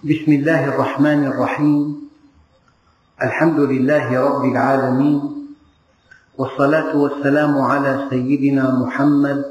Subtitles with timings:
[0.00, 2.08] بسم الله الرحمن الرحيم.
[3.20, 5.20] الحمد لله رب العالمين
[6.40, 9.44] والصلاة والسلام على سيدنا محمد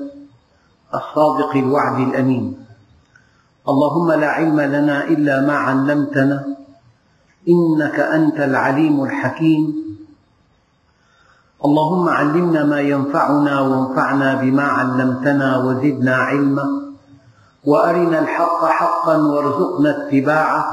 [0.89, 2.65] الصادق الوعد الأمين.
[3.69, 6.37] اللهم لا علم لنا إلا ما علمتنا
[7.45, 9.63] إنك أنت العليم الحكيم.
[11.65, 16.88] اللهم علمنا ما ينفعنا وانفعنا بما علمتنا وزدنا علما.
[17.65, 20.65] وأرنا الحق حقا وارزقنا اتباعه.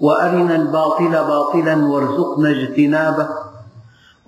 [0.00, 3.28] وأرنا الباطل باطلا وارزقنا اجتنابه.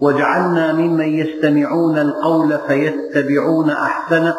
[0.00, 4.36] واجعلنا ممن يستمعون القول فيتبعون أحسنه.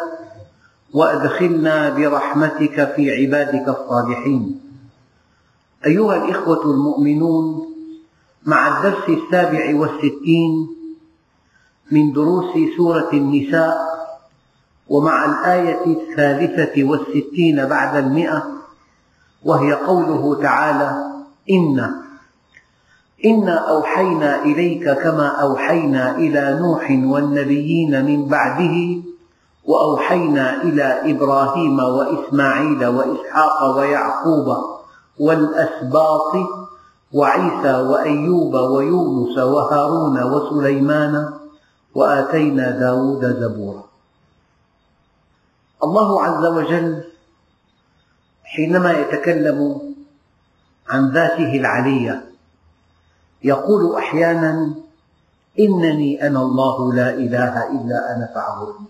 [0.94, 4.60] وأدخلنا برحمتك في عبادك الصالحين.
[5.86, 7.66] أيها الإخوة المؤمنون
[8.46, 10.68] مع الدرس السابع والستين
[11.92, 13.91] من دروس سورة النساء
[14.88, 18.42] ومع الآية الثالثة والستين بعد المئة
[19.44, 21.12] وهي قوله تعالى
[21.50, 22.02] إنا
[23.24, 29.02] إنا أوحينا إليك كما أوحينا إلى نوح والنبيين من بعده
[29.64, 34.56] وأوحينا إلى إبراهيم وإسماعيل وإسحاق ويعقوب
[35.18, 36.32] والأسباط
[37.12, 41.28] وعيسى وأيوب ويونس وهارون وسليمان
[41.94, 43.91] وآتينا داود زبورا.
[45.84, 47.04] الله عز وجل
[48.44, 49.80] حينما يتكلم
[50.88, 52.24] عن ذاته العلية
[53.42, 54.74] يقول أحيانا
[55.58, 58.86] إنني أنا الله لا إله إلا أنا فاعبدني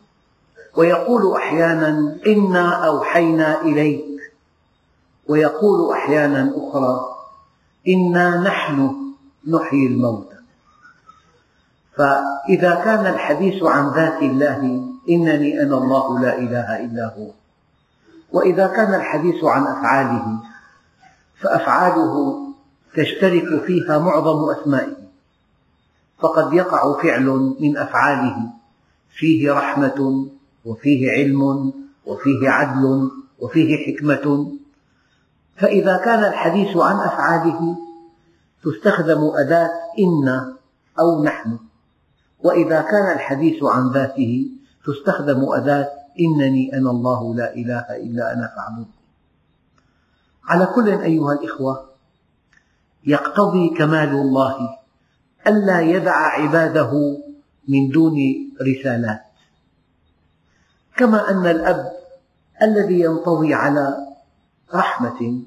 [0.76, 4.04] ويقول أحيانا إنا أوحينا إليك.
[5.28, 7.16] ويقول أحيانا أخرى
[7.88, 8.96] إنا نحن
[9.48, 10.36] نحيي الموتى.
[11.96, 17.30] فإذا كان الحديث عن ذات الله إنني أنا الله لا إله إلا هو.
[18.32, 20.40] وإذا كان الحديث عن أفعاله
[21.40, 22.38] فأفعاله
[22.96, 24.96] تشترك فيها معظم أسمائه.
[26.18, 28.36] فقد يقع فعل من أفعاله
[29.16, 30.26] فيه رحمة
[30.64, 31.72] وفيه علم
[32.06, 34.52] وفيه عدل وفيه حكمة.
[35.56, 37.76] فإذا كان الحديث عن أفعاله
[38.64, 40.54] تستخدم أداة إن
[41.00, 41.58] أو نحن.
[42.40, 44.50] وإذا كان الحديث عن ذاته
[44.84, 45.88] تستخدم أداة
[46.20, 49.02] إنني أنا الله لا إله إلا أنا فاعبدني
[50.44, 51.88] على كل أيها الإخوة
[53.06, 54.78] يقتضي كمال الله
[55.46, 57.18] ألا يدع عباده
[57.68, 58.14] من دون
[58.62, 59.22] رسالات.
[60.96, 61.92] كما أن الأب
[62.62, 63.96] الذي ينطوي على
[64.74, 65.42] رحمة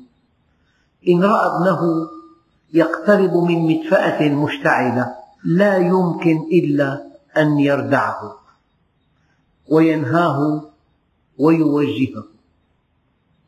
[1.08, 2.08] إن رأى ابنه
[2.74, 7.04] يقترب من مدفأة مشتعلة لا يمكن إلا
[7.38, 8.45] أن يردعه.
[9.68, 10.70] وينهاه
[11.38, 12.24] ويوجهه.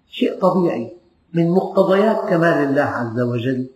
[0.10, 0.92] شيء طبيعي.
[1.34, 3.68] من مقتضيات كمال الله عز وجل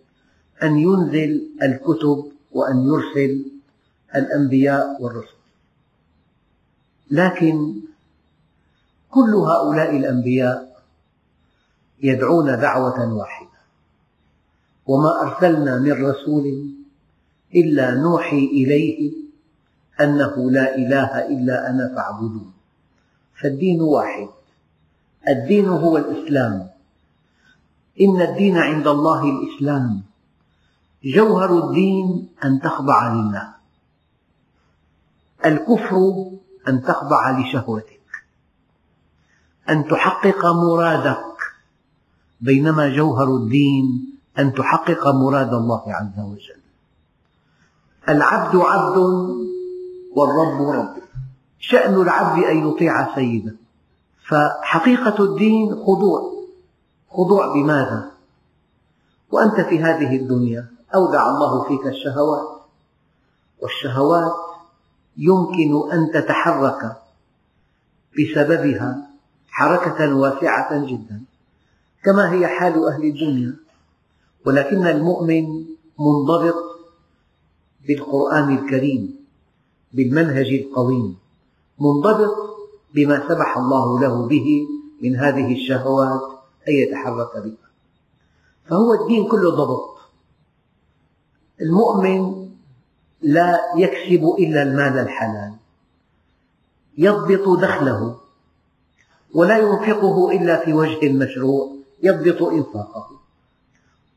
[0.62, 3.44] أن ينزل الكتب وأن يرسل
[4.16, 5.42] الأنبياء والرسل.
[7.10, 7.74] لكن
[9.10, 10.82] كل هؤلاء الأنبياء
[12.02, 13.48] يدعون دعوة واحدة.
[14.86, 16.72] وما أرسلنا من رسول
[17.54, 19.12] إلا نوحي إليه
[20.00, 22.52] أنه لا إله إلا أنا فاعبدون.
[23.42, 24.28] فالدين واحد.
[25.28, 26.70] الدين هو الإسلام.
[28.00, 30.02] إن الدين عند الله الإسلام.
[31.04, 33.52] جوهر الدين أن تخضع لله.
[35.46, 35.96] الكفر
[36.68, 38.00] أن تخضع لشهوتك.
[39.70, 41.36] أن تحقق مرادك.
[42.40, 46.62] بينما جوهر الدين أن تحقق مراد الله عز وجل.
[48.08, 48.96] العبد عبد
[50.16, 51.02] والرب رب.
[51.58, 53.56] شأن العبد أن يطيع سيده.
[54.28, 56.32] فحقيقة الدين خضوع.
[57.10, 58.10] خضوع بماذا؟
[59.30, 62.62] وأنت في هذه الدنيا أودع الله فيك الشهوات.
[63.62, 64.34] والشهوات
[65.16, 66.96] يمكن أن تتحرك
[68.18, 69.08] بسببها
[69.48, 71.22] حركة واسعة جدا.
[72.04, 73.56] كما هي حال أهل الدنيا.
[74.46, 75.44] ولكن المؤمن
[75.98, 76.54] منضبط
[77.88, 79.21] بالقرآن الكريم.
[79.92, 81.16] بالمنهج القويم
[81.80, 82.52] منضبط
[82.94, 84.66] بما سمح الله له به
[85.02, 86.22] من هذه الشهوات
[86.68, 87.68] أن يتحرك بها.
[88.68, 89.96] فهو الدين كله ضبط.
[91.60, 92.48] المؤمن
[93.22, 95.54] لا يكسب إلا المال الحلال.
[96.98, 98.16] يضبط دخله
[99.34, 101.72] ولا ينفقه إلا في وجه المشروع
[102.02, 103.10] يضبط إنفاقه.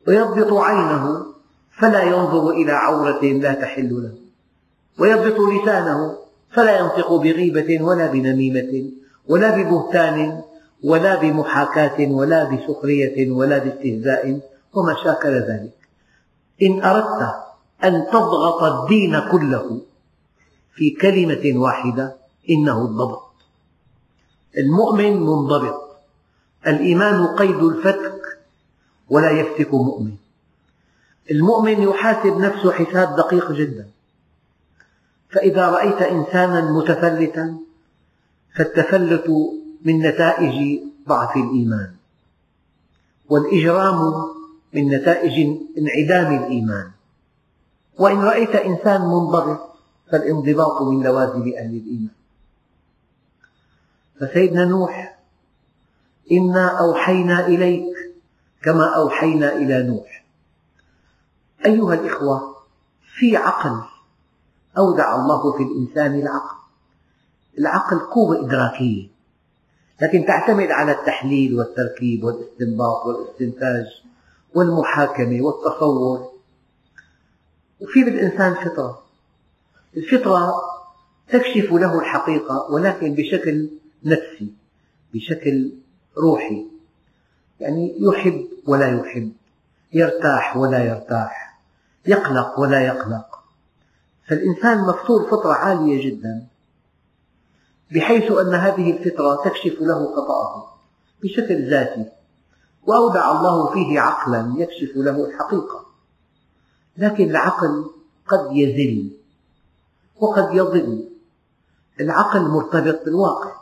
[0.08, 1.26] ويضبط عينه
[1.70, 4.25] فلا ينظر إلى عورة لا تحل له.
[4.98, 6.18] ويضبط لسانه
[6.50, 8.90] فلا ينطق بغيبة ولا بنميمة
[9.28, 10.42] ولا ببهتان
[10.84, 14.40] ولا بمحاكاة ولا بسخرية ولا باستهزاء
[14.74, 15.76] وما شاكل ذلك.
[16.62, 17.34] إن أردت
[17.84, 19.80] أن تضغط الدين كله
[20.74, 22.16] في كلمة واحدة
[22.50, 23.22] إنه الضبط.
[24.58, 25.86] المؤمن منضبط.
[26.66, 28.38] الإيمان قيد الفتك
[29.08, 30.12] ولا يفتك مؤمن.
[31.30, 33.95] المؤمن يحاسب نفسه حساب دقيق جدا.
[35.30, 37.58] فإذا رأيت إنسانا متفلتا
[38.56, 39.30] فالتفلت
[39.84, 41.92] من نتائج ضعف الإيمان
[43.28, 44.24] والإجرام
[44.72, 46.90] من نتائج انعدام الإيمان
[47.98, 49.60] وإن رأيت إنسان منضبط
[50.12, 52.16] فالانضباط من لوازم أهل الإيمان
[54.20, 55.18] فسيدنا نوح
[56.32, 57.96] إنا أوحينا إليك
[58.62, 60.24] كما أوحينا إلى نوح.
[61.66, 62.56] أيها الإخوة
[63.18, 63.82] في عقل
[64.78, 66.56] أودع الله في الإنسان العقل.
[67.58, 69.08] العقل قوة إدراكية.
[70.02, 73.86] لكن تعتمد على التحليل والتركيب والاستنباط والاستنتاج
[74.54, 76.30] والمحاكمة والتصور.
[77.80, 79.02] وفي بالإنسان فطرة.
[79.96, 80.54] الفطرة
[81.28, 83.70] تكشف له الحقيقة ولكن بشكل
[84.04, 84.52] نفسي
[85.14, 85.72] بشكل
[86.18, 86.66] روحي.
[87.60, 89.32] يعني يحب ولا يحب
[89.92, 91.60] يرتاح ولا يرتاح
[92.06, 93.35] يقلق ولا يقلق.
[94.28, 96.46] فالإنسان مفطور فطرة عالية جدا
[97.90, 100.72] بحيث أن هذه الفطرة تكشف له خطأه
[101.22, 102.06] بشكل ذاتي
[102.86, 105.86] وأودع الله فيه عقلا يكشف له الحقيقة.
[106.96, 107.90] لكن العقل
[108.28, 109.10] قد يزل
[110.16, 111.08] وقد يضل.
[112.00, 113.56] العقل مرتبط بالواقع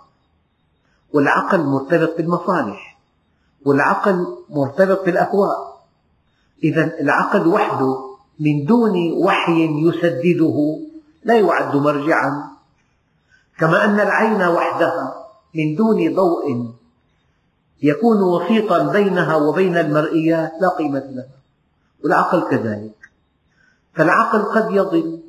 [1.12, 2.98] والعقل مرتبط بالمصالح
[3.64, 5.84] والعقل مرتبط بالأهواء.
[6.64, 10.78] إذا العقل وحده من دون وحي يسدده
[11.24, 12.50] لا يعد مرجعا.
[13.58, 16.74] كما أن العين وحدها من دون ضوء
[17.82, 21.38] يكون وسيطا بينها وبين المرئيات لا قيمة لها.
[22.04, 23.10] والعقل كذلك.
[23.94, 25.20] فالعقل قد يضل.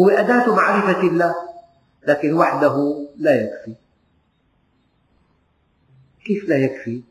[0.00, 1.34] هو أداة معرفة الله
[2.06, 3.74] لكن وحده لا يكفي.
[6.24, 7.02] كيف لا يكفي؟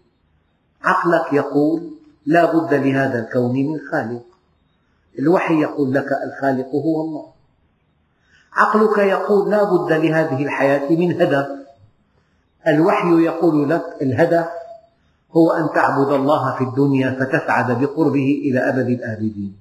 [0.84, 1.92] عقلك يقول
[2.26, 4.33] لا بد لهذا الكون من خالق.
[5.20, 7.26] الوحي يقول لك الخالق هو الله.
[8.54, 11.48] عقلك يقول لا بد لهذه الحياة من هدف.
[12.68, 14.48] الوحي يقول لك الهدف
[15.32, 19.56] هو أن تعبد الله في الدنيا فتسعد بقربه إلى أبد الآبدين.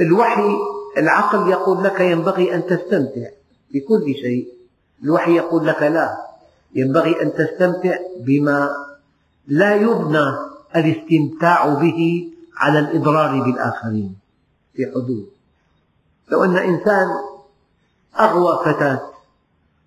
[0.00, 0.56] الوحي
[0.98, 3.28] العقل يقول لك ينبغي أن تستمتع
[3.74, 4.48] بكل شيء.
[5.04, 6.16] الوحي يقول لك لا
[6.74, 8.70] ينبغي أن تستمتع بما
[9.46, 10.26] لا يبنى
[10.76, 14.16] الاستمتاع به على الإضرار بالآخرين
[14.74, 15.30] في حدود.
[16.28, 17.08] لو أن إنسان
[18.20, 19.00] أغوى فتاة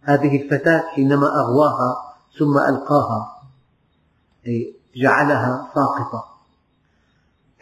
[0.02, 3.42] هذه الفتاة حينما أغواها ثم ألقاها
[4.96, 6.26] جعلها ساقطة.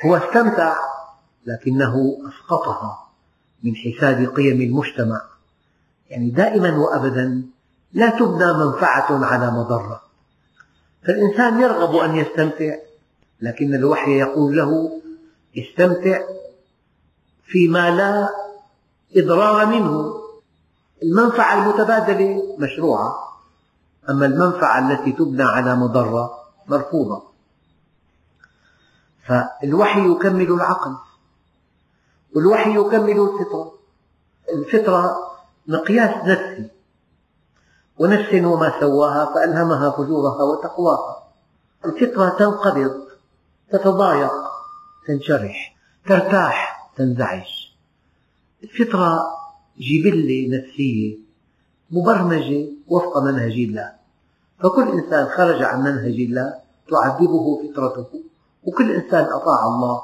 [0.05, 0.75] هو استمتع
[1.45, 3.07] لكنه أسقطها
[3.63, 5.21] من حساب قيم المجتمع.
[6.09, 7.43] يعني دائما وأبدا
[7.93, 10.01] لا تبنى منفعة على مضرة.
[11.03, 12.75] فالإنسان يرغب أن يستمتع
[13.41, 15.00] لكن الوحي يقول له
[15.57, 16.21] استمتع
[17.43, 18.29] فيما لا
[19.15, 20.21] إضرار منه.
[21.03, 23.15] المنفعة المتبادلة مشروعة
[24.09, 26.31] أما المنفعة التي تبنى على مضرة
[26.67, 27.23] مرفوضة.
[29.27, 30.95] فالوحي يكمل العقل
[32.35, 33.73] والوحي يكمل الفطرة.
[34.53, 35.17] الفطرة
[35.67, 36.69] مقياس نفسي
[37.97, 41.23] ونفس وما سواها فألهمها فجورها وتقواها.
[41.85, 43.07] الفطرة تنقبض
[43.71, 44.31] تتضايق
[45.07, 47.47] تنشرح ترتاح تنزعج.
[48.63, 49.19] الفطرة
[49.79, 51.17] جبلة نفسية
[51.91, 53.91] مبرمجة وفق منهج الله.
[54.59, 56.53] فكل إنسان خرج عن منهج الله
[56.89, 58.23] تعذبه فطرته
[58.63, 60.01] وكل إنسان أطاع الله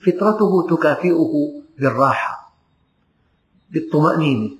[0.00, 2.52] فطرته تكافئه بالراحة
[3.70, 4.50] بالطمأنينة.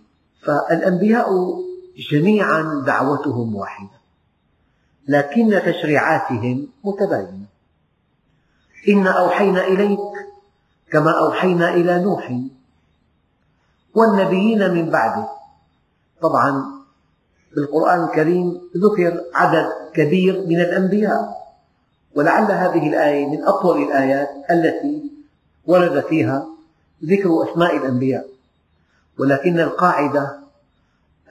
[0.43, 1.29] فالأنبياء
[2.11, 4.01] جميعا دعوتهم واحدة
[5.09, 7.40] لكن تشريعاتهم متباينة.
[8.89, 9.99] إنا أوحينا إليك
[10.93, 12.41] كما أوحينا إلى نوح.
[13.95, 15.29] والنبيين من بعده.
[16.23, 16.65] طبعا
[17.57, 21.41] بالقرآن الكريم ذكر عدد كبير من الأنبياء.
[22.15, 25.13] ولعل هذه الآية من أطول الآيات التي
[25.67, 26.47] ورد فيها
[27.05, 28.27] ذكر أسماء الأنبياء.
[29.19, 30.39] ولكن القاعدة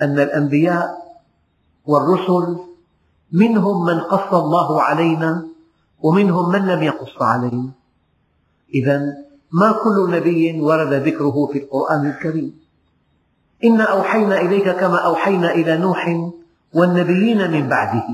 [0.02, 1.00] أن الأنبياء
[1.86, 2.58] والرسل
[3.32, 5.48] منهم من قص الله علينا
[6.02, 7.70] ومنهم من لم يقص علينا
[8.74, 9.02] إذا
[9.52, 12.60] ما كل نبي ورد ذكره في القرآن الكريم.
[13.64, 16.30] إنا أوحينا إليك كما أوحينا إلى نوح
[16.74, 18.08] والنبيين من بعده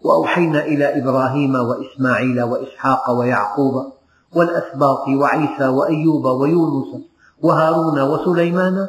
[0.00, 3.92] وأوحينا إلى إبراهيم وإسماعيل وإسحاق ويعقوب
[4.32, 7.02] والأسباط وعيسى وأيوب ويونس
[7.42, 8.88] وهارون وسليمان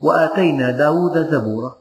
[0.00, 1.76] وآتينا داود زبورا.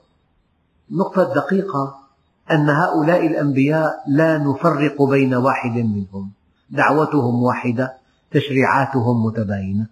[0.92, 2.05] النقطة الدقيقة
[2.52, 6.32] أن هؤلاء الأنبياء لا نفرق بين واحد منهم.
[6.70, 7.98] دعوتهم واحدة
[8.32, 9.88] تشريعاتهم متباينة.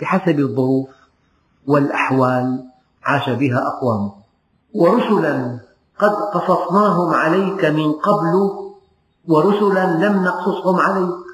[0.00, 0.88] بحسب الظروف
[1.66, 2.64] والأحوال
[3.04, 4.12] عاش بها أقوامهم.
[4.74, 5.58] ورسلا
[5.98, 8.50] قد قصصناهم عليك من قبل
[9.28, 11.26] ورسلا لم نقصصهم عليك.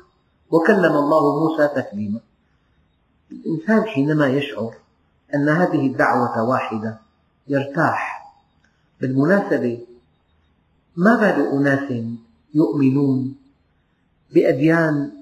[0.51, 2.21] وكلم الله موسى تكليما.
[3.33, 4.75] الإنسان حينما يشعر
[5.35, 6.99] أن هذه الدعوة واحدة
[7.49, 8.33] يرتاح.
[9.01, 9.92] بالمناسبة
[10.97, 12.05] ما بال أناس
[12.55, 13.37] يؤمنون
[14.35, 15.13] بأديان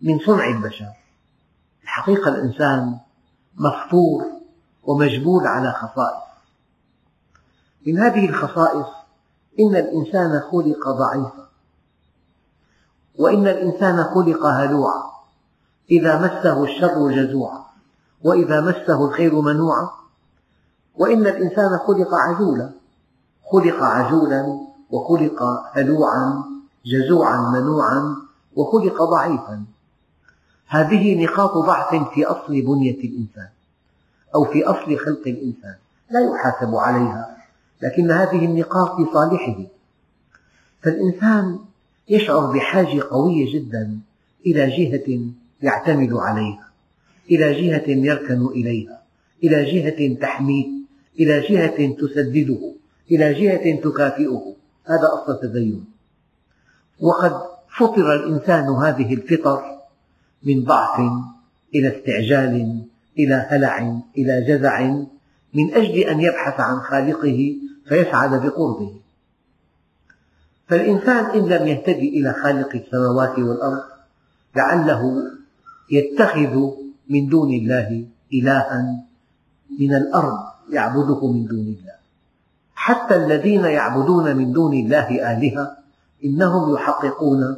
[0.00, 0.92] من صنع البشر؟
[1.82, 2.98] الحقيقة الإنسان
[3.56, 4.24] مفطور
[4.84, 6.22] ومجبول على خصائص.
[7.86, 8.86] من هذه الخصائص
[9.60, 11.48] إن الإنسان خلق ضعيفا
[13.18, 15.02] وإن الإنسان خلق هلوعا.
[15.90, 17.64] إذا مسه الشر جزوعا
[18.24, 19.90] وإذا مسه الخير منوعا.
[20.94, 22.70] وإن الإنسان خلق عجولا
[23.52, 25.42] خلق عجولا وخلق
[25.72, 26.44] هلوعا
[26.86, 28.16] جزوعا منوعا
[28.56, 29.64] وخلق ضعيفا.
[30.66, 33.48] هذه نقاط ضعف في أصل بنية الإنسان
[34.34, 35.74] أو في أصل خلق الإنسان.
[36.10, 37.36] لا يحاسب عليها
[37.82, 39.56] لكن هذه النقاط في صالحه
[40.82, 41.58] فالإنسان
[42.08, 43.98] يشعر بحاجة قوية جدا
[44.46, 45.20] إلى جهة
[45.62, 46.68] يعتمد عليها
[47.30, 49.02] إلى جهة يركن إليها
[49.44, 50.66] إلى جهة تحميه
[51.20, 52.72] إلى جهة تسدده
[53.10, 54.54] إلى جهة تكافئه.
[54.88, 55.84] هذا أصل التدين
[57.00, 57.32] وقد
[57.78, 59.62] فطر الإنسان هذه الفطر
[60.42, 61.00] من ضعف
[61.74, 62.84] إلى استعجال
[63.18, 64.80] إلى هلع إلى جزع
[65.54, 67.56] من أجل أن يبحث عن خالقه
[67.88, 68.94] فيسعد بقربه.
[70.68, 73.82] فالإنسان إن لم يهتدي إلى خالق السماوات والأرض
[74.56, 75.02] لعله
[75.90, 76.70] يتخذ
[77.10, 79.04] من دون الله إلها
[79.80, 80.38] من الأرض
[80.72, 81.97] يعبده من دون الله.
[82.88, 85.76] حتى الذين يعبدون من دون الله آلهة
[86.24, 87.56] إنهم يحققون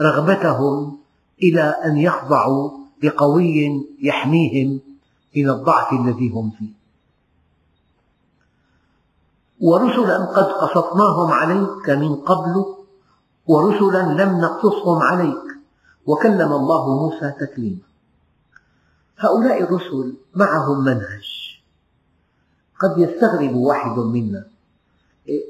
[0.00, 0.98] رغبتهم
[1.42, 2.70] إلى أن يخضعوا
[3.02, 4.80] لقوي يحميهم
[5.36, 6.72] من الضعف الذي هم فيه.
[9.60, 12.64] ورسلا قد قصصناهم عليك من قبل
[13.46, 15.46] ورسلا لم نقصصهم عليك
[16.06, 17.88] وكلم الله موسى تكليما.
[19.18, 21.28] هؤلاء الرسل معهم منهج
[22.80, 24.57] قد يستغرب واحد منا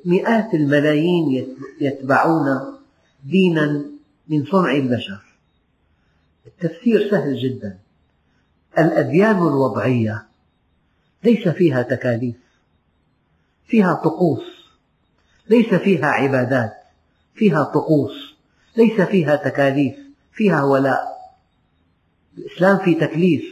[0.05, 2.79] مئات الملايين يتبعون
[3.25, 3.85] دينا
[4.29, 5.21] من صنع البشر.
[6.47, 7.79] التفسير سهل جدا.
[8.79, 10.27] الأديان الوضعية
[11.25, 12.37] ليس فيها تكاليف
[13.67, 14.45] فيها طقوس
[15.51, 16.73] ليس فيها عبادات
[17.35, 18.35] فيها طقوس
[18.77, 19.97] ليس فيها تكاليف
[20.33, 21.19] فيها ولاء.
[22.39, 23.45] الإسلام في تكليف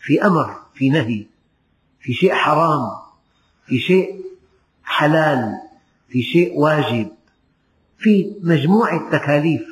[0.00, 1.26] في أمر في نهي
[2.00, 2.90] في شيء حرام
[3.66, 4.27] في شيء
[4.98, 5.60] حلال
[6.08, 7.08] في شيء واجب
[7.98, 9.62] في مجموعة تكاليف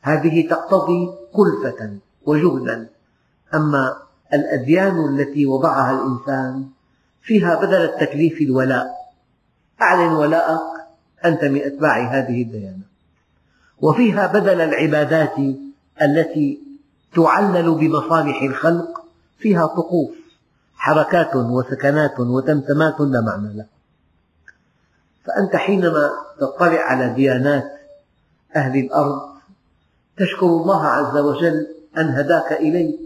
[0.00, 2.88] هذه تقتضي كلفة وجهدا.
[3.54, 3.96] أما
[4.32, 6.68] الأديان التي وضعها الإنسان
[7.22, 8.86] فيها بدل التكليف الولاء.
[9.82, 10.60] أعلن ولاءك
[11.24, 12.84] أنت من أتباع هذه الديانة.
[13.78, 15.34] وفيها بدل العبادات
[16.02, 16.60] التي
[17.14, 19.04] تعلل بمصالح الخلق
[19.38, 20.16] فيها طقوس
[20.74, 23.79] حركات وسكنات وتمتمات لا معنى لها.
[25.30, 26.10] فأنت حينما
[26.40, 27.64] تطلع على ديانات
[28.56, 29.20] أهل الأرض
[30.16, 31.66] تشكر الله عز وجل
[31.98, 32.98] أن هداك إليه.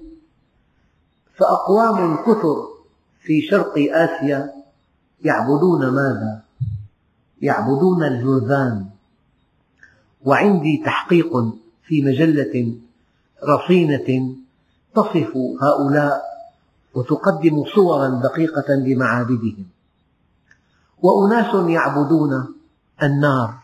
[1.37, 2.69] فأقوام كثر
[3.21, 4.53] في شرق آسيا
[5.25, 6.41] يعبدون ماذا؟
[7.43, 8.87] يعبدون الجرذان
[10.25, 11.33] وعندي تحقيق
[11.87, 12.75] في مجلة
[13.49, 14.35] رصينة
[14.95, 16.23] تصف هؤلاء
[16.95, 19.67] وتقدم صورا دقيقة لمعابدهم.
[21.05, 22.55] وأناس يعبدون
[23.03, 23.55] النار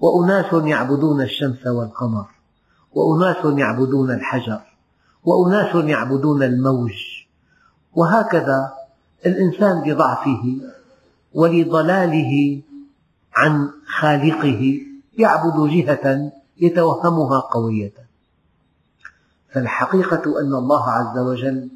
[0.00, 2.26] وأناس يعبدون الشمس والقمر
[2.94, 4.60] وأناس يعبدون الحجر
[5.24, 6.92] وأناس يعبدون الموج.
[7.94, 8.72] وهكذا
[9.26, 10.56] الإنسان بضعفه
[11.34, 12.62] ولضلاله
[13.36, 14.80] عن خالقه
[15.18, 17.92] يعبد جهة يتوهمها قوية.
[19.52, 21.68] فالحقيقة أن الله عز وجل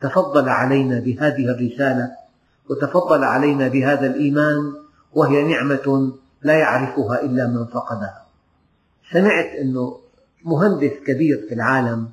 [0.00, 2.20] تفضل علينا بهذه الرسالة
[2.70, 4.72] وتفضل علينا بهذا الإيمان
[5.12, 6.12] وهي نعمة
[6.42, 8.26] لا يعرفها إلا من فقدها.
[9.12, 10.00] سمعت أنه
[10.44, 12.10] مهندس كبير في العالم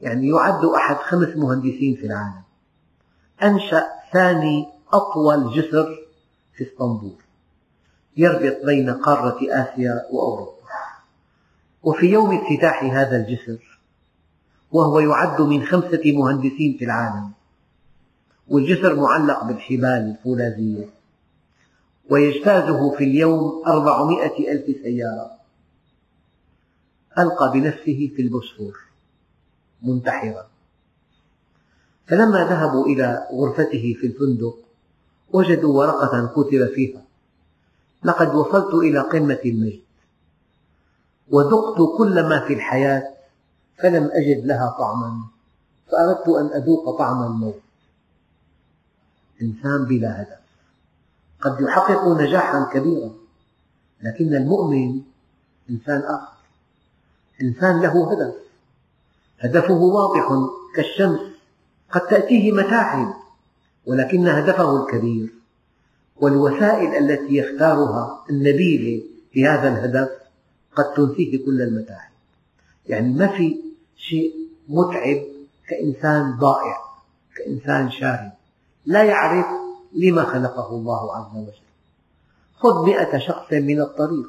[0.00, 2.42] يعني يعد أحد خمس مهندسين في العالم
[3.42, 5.96] أنشأ ثاني أطول جسر
[6.56, 7.16] في إسطنبول
[8.16, 10.56] يربط بين قارة آسيا وأوروبا.
[11.82, 13.80] وفي يوم افتتاح هذا الجسر
[14.72, 17.35] وهو يعد من خمسة مهندسين في العالم
[18.48, 20.88] والجسر معلق بالحبال الفولاذية.
[22.10, 25.30] ويجتازه في اليوم أربعمائة ألف سيارة.
[27.18, 28.78] ألقى بنفسه في البوسفور.
[29.82, 30.46] منتحرا.
[32.06, 34.58] فلما ذهبوا إلى غرفته في الفندق
[35.32, 37.02] وجدوا ورقة كتب فيها
[38.04, 39.80] لقد وصلت إلى قمة المجد.
[41.28, 43.08] وذقت كل ما في الحياة
[43.78, 45.20] فلم أجد لها طعما.
[45.90, 47.65] فأردت أن أذوق طعم الموت.
[49.42, 50.38] إنسان بلا هدف.
[51.40, 53.14] قد يحقق نجاحا كبيرا
[54.02, 55.02] لكن المؤمن
[55.70, 56.36] إنسان آخر.
[57.42, 58.34] إنسان له هدف.
[59.38, 60.28] هدفه واضح
[60.76, 61.20] كالشمس
[61.90, 63.14] قد تأتيه متاعب
[63.86, 65.36] ولكن هدفه الكبير.
[66.16, 69.02] والوسائل التي يختارها النبيلة
[69.36, 70.08] لهذا الهدف
[70.76, 72.10] قد تنسيه كل المتاعب
[72.86, 73.56] يعني ما في
[73.96, 74.34] شيء
[74.68, 75.22] متعب
[75.68, 76.76] كإنسان ضائع
[77.36, 78.32] كإنسان شارد
[78.86, 79.46] لا يعرف
[79.92, 81.66] لما خلقه الله عز وجل.
[82.58, 84.26] خذ مئة شخص من الطريق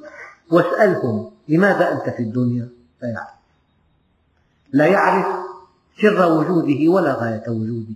[0.51, 2.69] واسألهم لماذا أنت في الدنيا؟
[3.01, 3.37] لا يعرف.
[4.73, 5.25] لا يعرف
[6.01, 7.95] سر وجوده ولا غاية وجوده.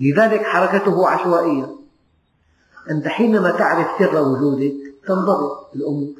[0.00, 1.74] لذلك حركته عشوائية.
[2.90, 4.74] أنت حينما تعرف سر وجودك
[5.06, 6.14] تنضبط الأمور.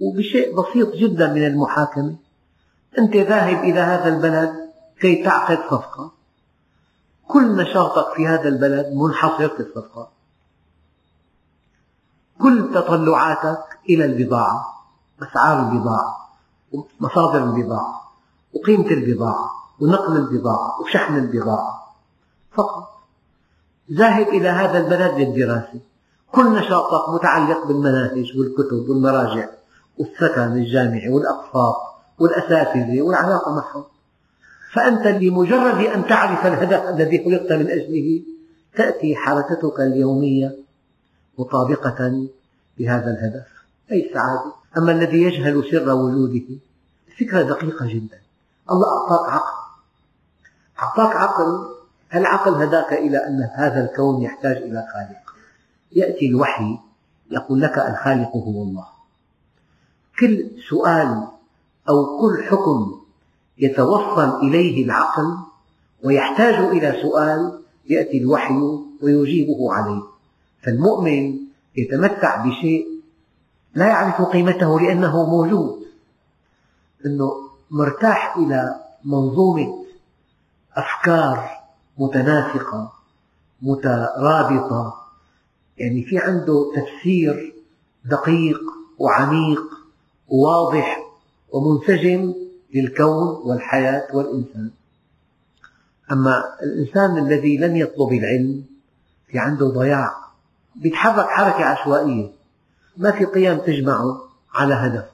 [0.00, 2.16] وبشيء بسيط جدا من المحاكمة.
[2.98, 4.70] أنت ذاهب إلى هذا البلد
[5.00, 6.17] كي تعقد صفقة.
[7.28, 10.08] كل نشاطك في هذا البلد منحصر في الصفقات
[12.38, 14.78] كل تطلعاتك إلى البضاعة
[15.22, 16.28] أسعار البضاعة
[16.72, 18.12] ومصادر البضاعة
[18.54, 21.94] وقيمة البضاعة ونقل البضاعة وشحن البضاعة.
[22.52, 22.88] فقط
[23.92, 25.80] ذاهب إلى هذا البلد للدراسة.
[26.32, 29.48] كل نشاطك متعلق بالمناهج والكتب والمراجع
[29.98, 31.76] والسكن الجامعي والأقساط
[32.18, 33.84] والأساتذة والعلاقة معهم.
[34.72, 38.22] فأنت لمجرد أن تعرف الهدف الذي خلقت من أجله
[38.76, 40.56] تأتي حركتك اليومية
[41.38, 42.28] مطابقة
[42.78, 43.46] لهذا الهدف.
[43.92, 44.52] أي سعادة.
[44.78, 46.46] أما الذي يجهل سر وجوده
[47.20, 48.20] فكرة دقيقة جدا.
[48.70, 49.58] الله أعطاك عقل.
[50.82, 51.68] أعطاك عقل.
[52.14, 55.34] العقل هداك إلى أن هذا الكون يحتاج إلى خالق؟
[55.92, 56.78] يأتي الوحي
[57.30, 58.86] يقول لك الخالق هو الله.
[60.20, 61.28] كل سؤال
[61.88, 63.00] أو كل حكم
[63.58, 65.36] يتوصل إليه العقل
[66.04, 68.54] ويحتاج إلى سؤال يأتي الوحي
[69.02, 70.02] ويجيبه عليه.
[70.62, 71.38] فالمؤمن
[71.76, 72.86] يتمتع بشيء
[73.74, 75.82] لا يعرف قيمته لأنه موجود.
[77.06, 77.32] أنه
[77.70, 79.84] مرتاح إلى منظومة
[80.76, 81.50] أفكار
[81.98, 82.92] متناسقة
[83.62, 84.94] مترابطة.
[85.78, 87.54] يعني في عنده تفسير
[88.04, 88.60] دقيق
[88.98, 89.62] وعميق
[90.28, 91.04] وواضح
[91.52, 92.34] ومنسجم
[92.74, 94.70] للكون والحياة والإنسان.
[96.12, 98.64] أما الإنسان الذي لم يطلب العلم
[99.26, 100.16] في عنده ضياع
[100.84, 102.30] يتحرك حركة عشوائية.
[102.96, 104.20] ما في قيم تجمعه
[104.54, 105.04] على هدف.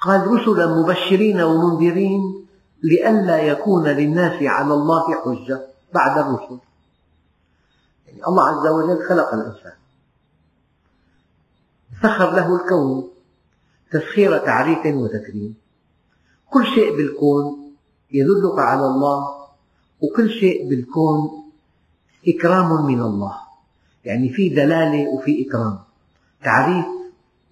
[0.00, 2.46] قال رسلا مبشرين ومنذرين
[2.82, 6.58] لئلا يكون للناس على الله حجة بعد الرسل.
[8.06, 9.72] يعني الله عز وجل خلق الإنسان.
[12.02, 13.08] سخر له الكون
[13.92, 15.61] تسخير تعريف وتكريم.
[16.52, 17.72] كل شيء بالكون
[18.12, 19.18] يدلك على الله
[20.00, 21.44] وكل شيء بالكون
[22.28, 23.36] إكرام من الله.
[24.04, 25.78] يعني في دلالة وفي إكرام
[26.44, 26.86] تعريف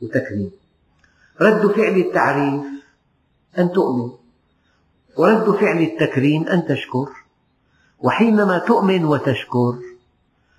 [0.02, 0.50] وتكريم.
[1.40, 2.64] رد فعل التعريف
[3.58, 4.10] أن تؤمن
[5.16, 7.08] ورد فعل التكريم أن تشكر
[7.98, 9.78] وحينما تؤمن وتشكر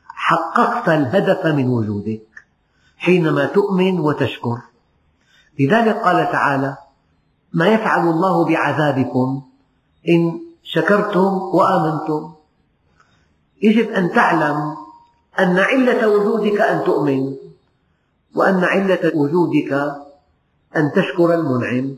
[0.08, 2.28] حققت الهدف من وجودك.
[2.98, 4.58] حينما تؤمن وتشكر.
[5.60, 6.78] لذلك قال تعالى
[7.54, 9.42] ما يفعل الله بعذابكم
[10.10, 12.34] إن شكرتم وآمنتم.
[13.62, 14.76] يجب أن تعلم
[15.40, 17.36] أن علة وجودك أن تؤمن
[18.36, 19.74] وأن علة وجودك
[20.76, 21.96] أن تشكر المنعم.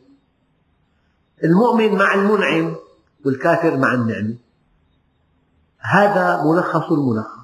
[1.44, 2.76] المؤمن مع المنعم
[3.26, 4.36] والكافر مع النعمة
[5.80, 7.44] هذا ملخص الملخص.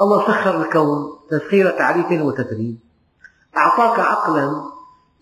[0.00, 2.80] الله سخر الكون تسخير تعريف وتكريم
[3.56, 4.75] أعطاك عقلا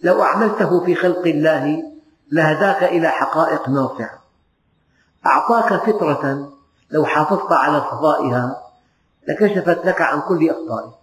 [0.04, 1.82] لو أعملته في خلق الله
[2.32, 4.18] لهداك إلى حقائق ناصعة
[5.26, 6.52] أعطاك فطرة
[6.90, 8.62] لو حافظت على صفائها
[9.28, 10.94] لكشفت لك عن كل أخطائك.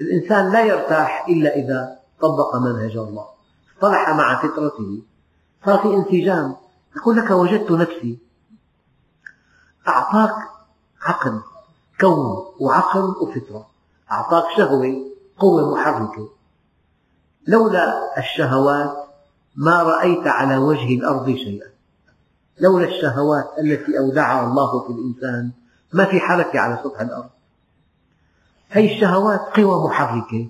[0.00, 3.26] الإنسان لا يرتاح إلا إذا طبق منهج الله.
[3.74, 5.02] اصطلح مع فطرته.
[5.66, 6.56] صار في انسجام.
[6.96, 8.18] يقول لك وجدت نفسي.
[9.88, 10.34] أعطاك
[11.02, 11.40] عقل
[12.00, 13.66] كون وعقل وفطرة.
[14.12, 14.96] أعطاك شهوة
[15.38, 16.39] قوة محركة.
[17.46, 18.96] لولا الشهوات
[19.56, 21.66] ما رأيت على وجه الأرض شيئا.
[22.60, 25.50] لولا الشهوات التي أودعها الله في الإنسان
[25.92, 27.30] ما في حركة على سطح الأرض.
[28.68, 30.48] هذه الشهوات قوى محركة.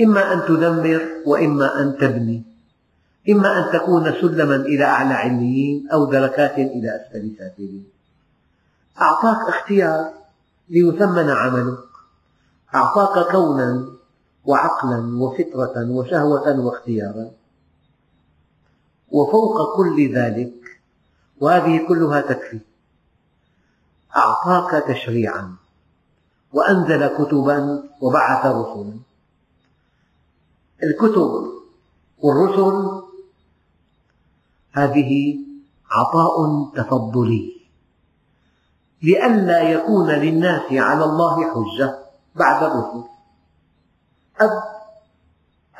[0.00, 2.42] إما أن تدمر وإما أن تبني.
[3.30, 7.86] إما أن تكون سلما إلى أعلى عليين أو دركات إلى أسفل سافلين.
[9.00, 10.10] أعطاك اختيار
[10.68, 11.78] ليثمن عملك.
[12.74, 13.93] أعطاك كونا
[14.46, 17.30] وعقلا وفطرة وشهوة واختيارا.
[19.10, 20.54] وفوق كل ذلك
[21.40, 22.60] وهذه كلها تكفي.
[24.16, 25.56] أعطاك تشريعا
[26.52, 28.98] وأنزل كتبا وبعث رسلا.
[30.82, 31.52] الكتب
[32.18, 33.02] والرسل
[34.72, 35.38] هذه
[35.90, 37.54] عطاء تفضلي.
[39.02, 41.98] لئلا يكون للناس على الله حجة
[42.36, 43.13] بعد الرسل.
[44.40, 44.62] أب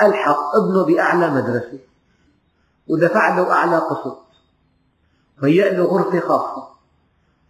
[0.01, 1.79] ألحق ابنه بأعلى مدرسة.
[2.89, 4.25] ودفع له أعلى قسط
[5.43, 6.69] هيأ له غرفة خاصة.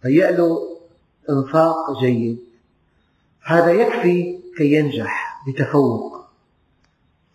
[0.03, 0.77] هيأ له
[1.29, 2.39] إنفاق جيد.
[3.43, 6.25] هذا يكفي كي ينجح بتفوق.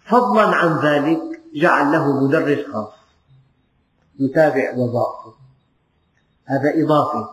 [0.06, 2.92] فضلا عن ذلك جعل له مدرس خاص.
[4.18, 5.35] يتابع وظائفه.
[6.44, 7.30] هذا إضافة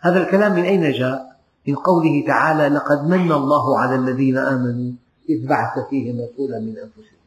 [0.00, 1.27] هذا الكلام من أين جاء؟
[1.68, 4.92] من قوله تعالى لقد من الله على الذين آمنوا
[5.28, 7.18] إذ بعث فيهم رسولا من أنفسهم.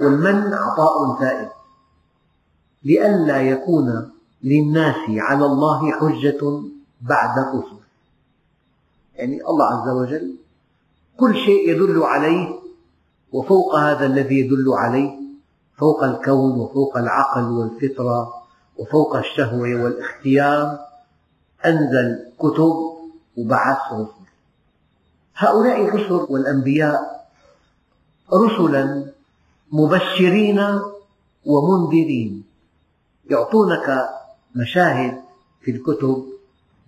[0.00, 1.48] والمن عطاء ثائب
[2.84, 4.10] لئلا يكون
[4.44, 6.62] للناس على الله حجة
[7.00, 7.76] بعد الرسل.
[9.14, 10.36] يعني الله عز وجل
[11.16, 12.48] كل شيء يدل عليه
[13.32, 15.10] وفوق هذا الذي يدل عليه
[15.78, 18.34] فوق الكون وفوق العقل والفطرة
[18.78, 20.78] وفوق الشهوة والإختيار
[21.66, 22.95] أنزل كتب
[23.36, 24.26] وبعث رسل
[25.36, 27.28] هؤلاء الرسل والأنبياء
[28.32, 29.12] رسلا
[29.72, 30.80] مبشرين
[31.46, 32.44] ومنذرين.
[33.30, 34.08] يعطونك
[34.54, 35.22] مشاهد
[35.60, 36.24] في الكتب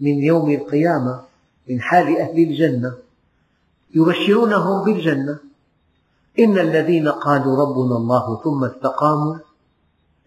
[0.01, 1.21] من يوم القيامة
[1.69, 2.93] من حال أهل الجنة.
[3.95, 5.39] يبشرونهم بالجنة.
[6.39, 9.37] إن الذين قالوا ربنا الله ثم استقاموا.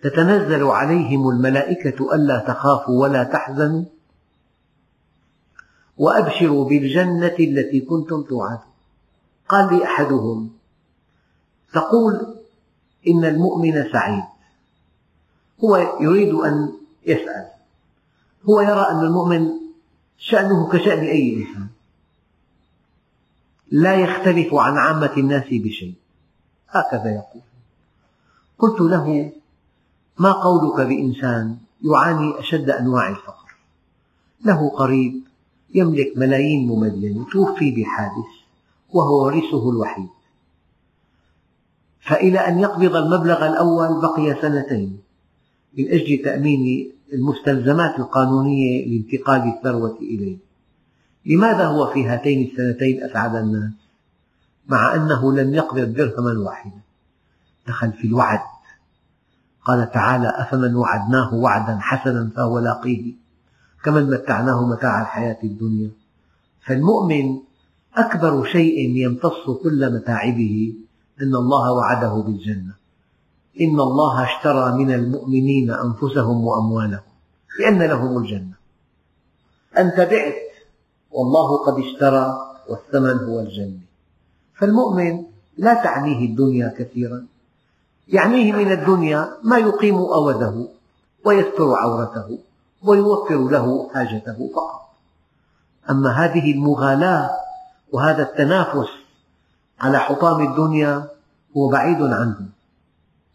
[0.04, 3.84] تتنزل عليهم الملائكة ألا تخافوا ولا تحزنوا.
[5.98, 8.72] وأبشروا بالجنة التي كنتم توعدون.
[9.50, 10.50] قال لي أحدهم
[11.74, 12.36] تقول
[13.08, 14.24] إن المؤمن سعيد.
[15.64, 16.74] هو يريد أن
[17.06, 17.48] يسأل.
[18.50, 19.50] هو يرى أن المؤمن
[20.18, 21.68] شأنه كشأن أي إنسان.
[23.72, 25.96] لا يختلف عن عامة الناس بشيء.
[26.70, 27.42] هكذا يقول.
[28.60, 29.32] قلت له
[30.18, 33.56] ما قولك بإنسان يعاني أشد أنواع الفقر؟
[34.46, 35.24] له قريب
[35.76, 38.32] يملك ملايين مملينة توفي بحادث
[38.90, 40.10] وهو ورثه الوحيد.
[42.02, 45.00] فإلى أن يقبض المبلغ الأول بقي سنتين
[45.78, 50.38] من أجل تأمين المستلزمات القانونية لانتقال الثروة إليه.
[51.26, 53.72] لماذا هو في هاتين السنتين أسعد الناس؟
[54.68, 56.82] مع أنه لم يقبض درهما واحدا.
[57.68, 58.40] دخل في الوعد.
[59.66, 63.14] قال تعالى أفمن وعدناه وعدا حسنا فهو لاقيه.
[63.84, 65.90] كمن متعناه متاع الحياة الدنيا.
[66.66, 67.40] فالمؤمن
[67.96, 70.74] أكبر شيء يمتص كل متاعبه
[71.22, 72.74] أن الله وعده بالجنة.
[73.62, 77.12] إن الله اشترى من المؤمنين أنفسهم وأموالهم
[77.60, 78.54] بأن لهم الجنة.
[79.78, 80.36] أنت بعت
[81.12, 82.38] والله قد اشترى
[82.70, 83.82] والثمن هو الجنة.
[84.56, 85.24] فالمؤمن
[85.58, 87.26] لا تعنيه الدنيا كثيرا.
[88.08, 90.68] يعنيه من الدنيا ما يقيم أوده
[91.26, 92.40] ويستر عورته.
[92.84, 94.82] ويوفر له حاجته فقط.
[95.90, 97.30] أما هذه المغالاة
[97.92, 98.90] وهذا التنافس
[99.80, 101.10] على حطام الدنيا
[101.58, 102.50] هو بعيد عنه.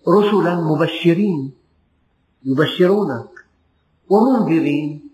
[0.08, 1.52] رسلا مبشرين
[2.44, 3.28] يبشرونك
[4.08, 5.10] ومنذرين.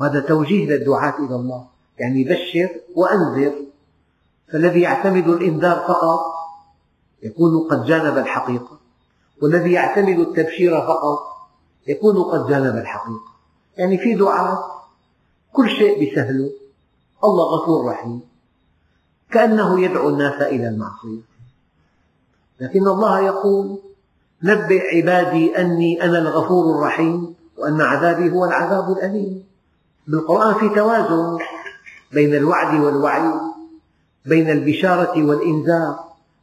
[0.00, 1.66] وهذا توجيه للدعاة إلى الله.
[1.98, 3.52] يعني بشر وأنذر.
[4.52, 6.20] فالذي يعتمد الإنذار فقط
[7.22, 8.78] يكون قد جانب الحقيقة.
[9.42, 11.18] والذي يعتمد التبشير فقط
[11.88, 13.37] يكون قد جانب الحقيقة.
[13.78, 14.64] يعني في دعاة
[15.52, 16.50] كل شيء بسهله
[17.24, 18.20] الله غفور رحيم.
[19.30, 21.20] كأنه يدعو الناس إلى المعصية.
[22.60, 23.78] لكن الله يقول
[24.42, 29.44] نبئ عبادي أني أنا الغفور الرحيم وأن عذابي هو العذاب الأليم.
[30.06, 31.38] بالقرآن في توازن
[32.12, 33.40] بين الوعد والوعيد
[34.26, 35.98] بين البشارة والإنذار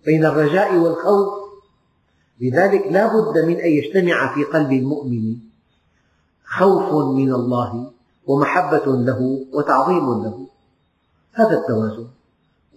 [0.06, 1.46] بين الرجاء والخوف.
[2.42, 5.45] لذلك لا بد من أن يجتمع في قلب المؤمن
[6.60, 7.92] خوف من الله
[8.28, 10.48] ومحبة له وتعظيم له.
[11.34, 12.08] هذا التوازن.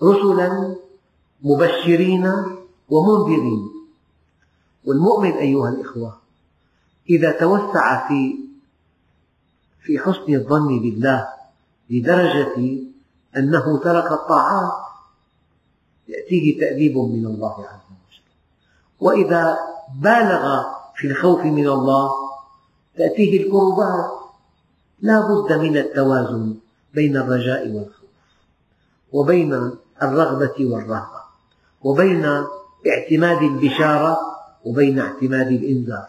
[0.02, 0.76] رسلا
[1.42, 2.32] مبشرين
[2.88, 3.62] ومنذرين.
[4.84, 6.16] والمؤمن أيها الإخوة
[7.10, 8.38] إذا توسع في
[9.82, 11.28] في حسن الظن بالله
[11.90, 12.56] لدرجة
[13.36, 14.72] أنه ترك الطاعات
[16.08, 18.28] يأتيه تأديب من الله عز وجل.
[19.00, 19.58] وإذا
[19.94, 20.62] بالغ
[20.96, 22.27] في الخوف من الله
[22.98, 24.10] تأتيه الكربات
[25.00, 26.54] لا بد من التوازن
[26.94, 28.08] بين الرجاء والخوف
[29.12, 29.70] وبين
[30.02, 31.20] الرغبة والرهبة
[31.82, 32.24] وبين
[32.86, 34.18] اعتماد البشارة
[34.64, 36.08] وبين اعتماد الإنذار.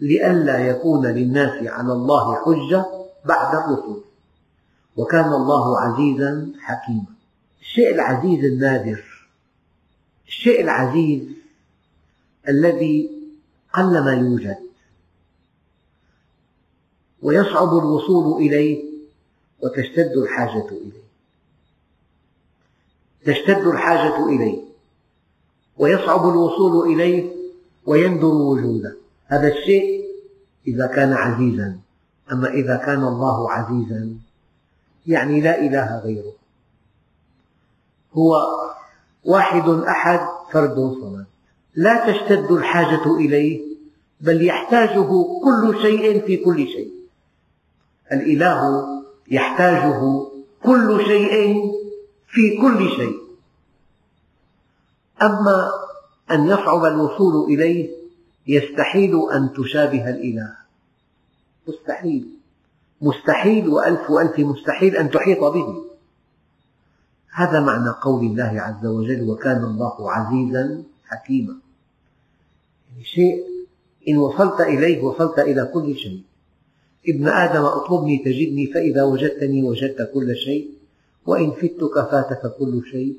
[0.00, 2.86] لئلا يكون للناس على الله حجة
[3.24, 4.00] بعد الرسل.
[4.96, 7.04] وكان الله عزيزا حكيما.
[7.60, 9.04] الشيء العزيز النادر
[10.28, 11.22] الشيء العزيز
[12.48, 13.10] الذي
[13.74, 14.69] قلما يوجد.
[17.22, 18.84] ويصعب الوصول إليه
[19.62, 21.00] وتشتد الحاجة إليه.
[23.24, 24.62] تشتد الحاجة إليه.
[25.78, 27.32] ويصعب الوصول إليه
[27.86, 28.96] ويندر وجوده.
[29.26, 30.04] هذا الشيء
[30.66, 31.78] إذا كان عزيزا.
[32.32, 34.14] أما إذا كان الله عزيزا
[35.06, 36.32] يعني لا إله غيره.
[38.12, 38.36] هو
[39.24, 40.20] واحد أحد
[40.52, 41.26] فرد صمد.
[41.74, 43.60] لا تشتد الحاجة إليه
[44.20, 46.99] بل يحتاجه كل شيء في كل شيء.
[48.12, 48.86] الإله
[49.30, 50.26] يحتاجه
[50.62, 51.54] كل شيء
[52.28, 53.16] في كل شيء.
[55.22, 55.70] أما
[56.30, 57.90] أن يصعب الوصول إليه
[58.46, 60.56] يستحيل أن تشابه الإله.
[61.68, 62.28] مستحيل.
[63.02, 65.84] مستحيل وألف وألف مستحيل أن تحيط به.
[67.32, 71.56] هذا معنى قول الله عز وجل وكان الله عزيزا حكيما
[72.90, 73.44] يعني شيء
[74.08, 76.22] إن وصلت إليه وصلت إلى كل شيء.
[77.08, 80.70] ابن آدم اطلبني تجدني فإذا وجدتني وجدت كل شيء
[81.26, 83.16] وإن فتك فاتك كل شيء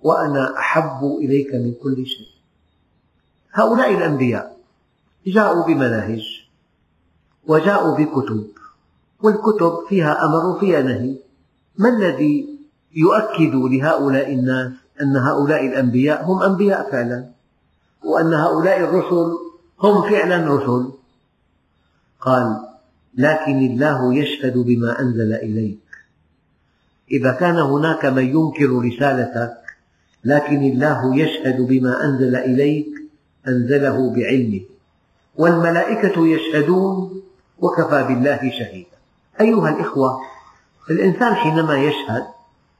[0.00, 2.28] وأنا أحب إليك من كل شيء.
[3.52, 4.56] هؤلاء الأنبياء
[5.26, 6.24] جاءوا بمناهج
[7.46, 8.46] وجاءوا بكتب
[9.22, 11.16] والكتب فيها أمر وفيها نهي.
[11.78, 12.58] ما الذي
[12.94, 17.30] يؤكد لهؤلاء الناس أن هؤلاء الأنبياء هم أنبياء فعلا؟
[18.04, 19.38] وأن هؤلاء الرسل
[19.80, 20.90] هم فعلا رسل؟
[22.20, 22.67] قال
[23.18, 25.78] لكن الله يشهد بما أنزل إليك.
[27.10, 29.56] إذا كان هناك من ينكر رسالتك
[30.24, 32.86] لكن الله يشهد بما أنزل إليك
[33.48, 34.60] أنزله بعلمه.
[35.36, 37.22] والملائكة يشهدون
[37.58, 38.98] وكفى بالله شهيدا.
[39.40, 40.20] أيها الإخوة
[40.90, 42.24] الإنسان حينما يشهد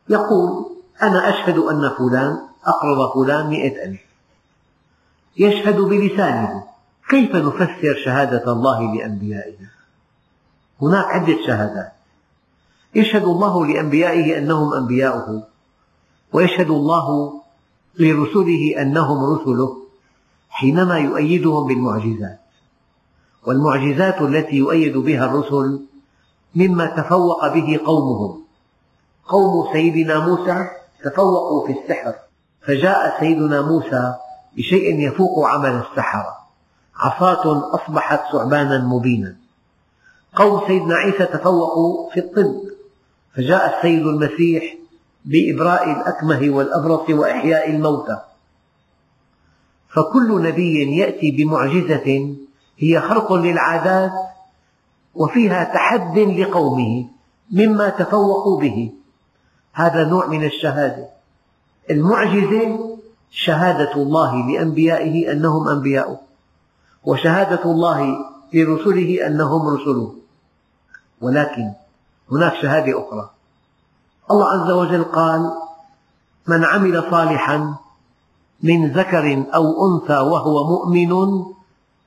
[0.08, 0.66] يقول
[1.02, 4.00] أنا أشهد أن فلان أقرض فلان مئة ألف.
[5.36, 6.64] يشهد بلسانه
[7.10, 9.77] كيف نفسر شهادة الله لأنبيائه
[10.82, 11.92] هناك عدة شهادات.
[12.94, 15.42] يشهد الله لأنبيائه أنهم أنبياؤه
[16.32, 17.32] ويشهد الله
[17.98, 19.76] لرسله أنهم رسله
[20.50, 22.40] حينما يؤيدهم بالمعجزات.
[23.46, 25.80] والمعجزات التي يؤيد بها الرسل
[26.54, 28.42] مما تفوق به قومهم
[29.28, 30.66] قوم سيدنا موسى
[31.04, 32.14] تفوقوا في السحر
[32.66, 34.14] فجاء سيدنا موسى
[34.56, 36.38] بشيء يفوق عمل السحرة.
[36.96, 39.36] عصاة أصبحت ثعبانا مبينا.
[40.36, 42.60] قوم سيدنا عيسى تفوقوا في الطب.
[43.34, 44.74] فجاء السيد المسيح
[45.24, 48.18] بإبراء الأكمه والأبرص وإحياء الموتى.
[49.88, 52.36] فكل نبي يأتي بمعجزة
[52.78, 54.12] هي خرق للعادات
[55.14, 57.06] وفيها تحد لقومه
[57.50, 58.92] مما تفوقوا به.
[59.72, 61.08] هذا نوع من الشهادة.
[61.90, 62.98] المعجزة
[63.30, 66.20] شهادة الله لأنبيائه أنهم أنبياؤه.
[67.04, 68.16] وشهادة الله
[68.54, 70.14] لرسله أنهم رسله.
[71.20, 71.72] ولكن
[72.32, 73.30] هناك شهادة أخرى.
[74.30, 75.52] الله عز وجل قال
[76.46, 77.74] من عمل صالحا
[78.62, 81.44] من ذكر أو أنثى وهو مؤمن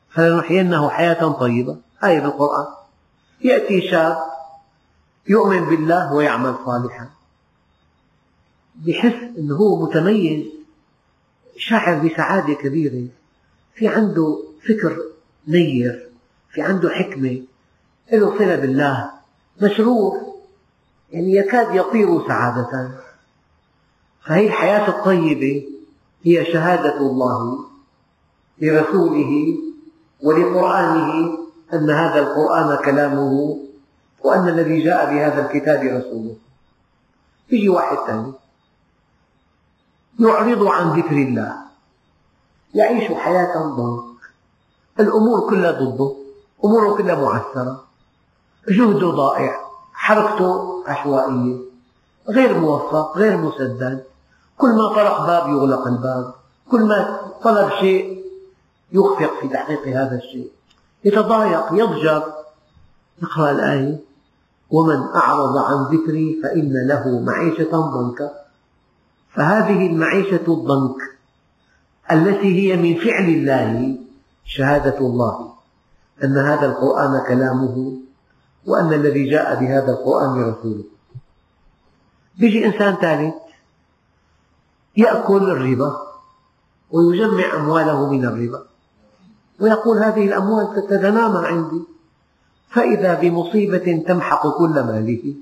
[0.09, 1.77] فلنحيينه حياة طيبة.
[2.03, 2.65] آية بالقرآن
[3.41, 4.17] يأتي شاب
[5.27, 7.09] يؤمن بالله ويعمل صالحا.
[8.75, 10.45] بحس أنه هو متميز
[11.57, 13.07] شاعر بسعادة كبيرة
[13.75, 14.97] في عنده فكر
[15.47, 16.10] نير.
[16.51, 17.41] في عنده حكمة
[18.11, 19.11] له صلة بالله
[19.61, 20.31] مشرور
[21.11, 22.91] يعني يكاد يطير سعادة.
[24.25, 25.67] فهي الحياة الطيبة
[26.23, 27.65] هي شهادة الله
[28.61, 29.57] لرسوله
[30.23, 31.37] ولقرآنه
[31.73, 33.57] أن هذا القرآن كلامه
[34.23, 36.35] وأن الذي جاء بهذا الكتاب رسوله.
[37.51, 38.33] يجي واحد ثاني
[40.19, 41.55] يعرض عن ذكر الله
[42.73, 44.21] يعيش حياة ضنك.
[44.99, 46.20] الأمور كلها ضده.
[46.65, 47.83] أموره كلها معسرة
[48.69, 49.55] جهده ضائع.
[49.93, 51.57] حركته عشوائية
[52.29, 54.03] غير موفق غير مسدد.
[54.57, 56.33] كل ما طرق باب يغلق الباب.
[56.71, 58.25] كل ما طلب شيء
[58.91, 60.51] يخفق في تحقيق هذا الشيء.
[61.03, 62.33] يتضايق يضجر.
[63.21, 63.99] نقرأ الآية.
[64.69, 68.31] ومن أعرض عن ذكري فإن له معيشة ضنكا.
[69.35, 70.97] فهذه المعيشة الضنك
[72.11, 73.97] التي هي من فعل الله
[74.45, 75.60] شهادة الله.
[76.23, 77.97] أن هذا القرآن كلامه
[78.67, 80.83] وأن الذي جاء بهذا القرآن رسوله.
[82.39, 83.33] يجي إنسان ثالث
[84.97, 86.01] يأكل الربا
[86.91, 88.63] ويجمع أمواله من الربا
[89.59, 91.81] ويقول هذه الأموال تتنامى عندي
[92.69, 95.35] فإذا بمصيبة تمحق كل ماله.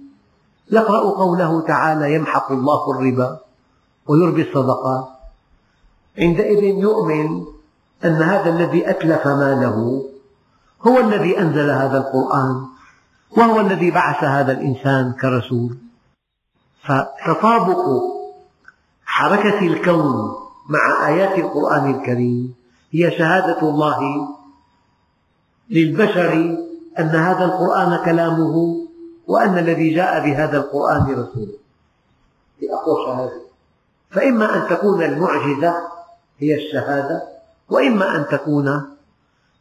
[0.71, 3.39] يقرأ قوله تعالى يمحق الله الربا
[4.07, 5.07] ويربي الصدقات
[6.17, 7.45] عندئذ يؤمن
[8.05, 10.05] أن هذا الذي أتلف ماله
[10.87, 12.65] هو الذي أنزل هذا القرآن
[13.37, 15.77] وهو الذي بعث هذا الإنسان كرسول.
[16.83, 17.85] فتطابق
[19.05, 20.35] حركة الكون
[20.69, 22.53] مع آيات القرآن الكريم
[22.91, 23.99] هي شهادة الله
[25.69, 26.33] للبشر
[26.99, 28.85] أن هذا القرآن كلامه
[29.27, 31.57] وأن الذي جاء بهذا القرآن رسوله.
[32.59, 33.41] في أقوى شهادة.
[34.11, 35.73] فإما أن تكون المعجزة
[36.39, 37.23] هي الشهادة
[37.69, 38.98] وإما أن تكون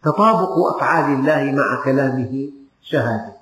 [0.02, 2.50] تطابق أفعال الله مع كلامه
[2.82, 3.32] شهادة.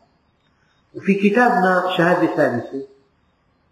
[0.94, 2.86] وفي كتابنا شهادة ثالثة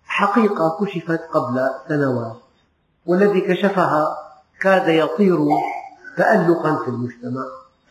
[0.05, 2.37] حقيقة كشفت قبل سنوات
[3.07, 4.19] والذي كشفها
[4.61, 5.39] كاد يطير
[6.17, 7.45] تألقا في المجتمع.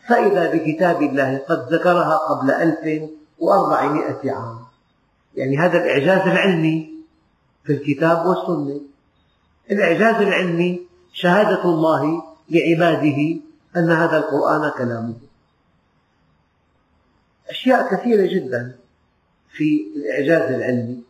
[0.08, 4.58] فإذا بكتاب الله قد ذكرها قبل ألف وأربعمائة عام.
[5.34, 6.94] يعني هذا الإعجاز العلمي
[7.64, 8.80] في الكتاب والسنة.
[9.70, 10.80] الإعجاز العلمي
[11.12, 13.40] شهادة الله لعباده
[13.76, 15.14] أن هذا القرآن كلامه.
[17.48, 18.76] أشياء كثيرة جدا
[19.50, 21.02] في الإعجاز العلمي.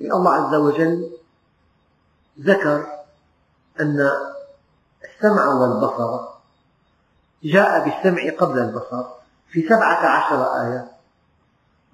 [0.00, 1.10] الله عز وجل
[2.40, 2.86] ذكر
[3.80, 4.10] أن
[5.04, 6.28] السمع والبصر
[7.44, 9.04] جاء بالسمع قبل البصر
[9.48, 10.90] في سبعة عشر آية.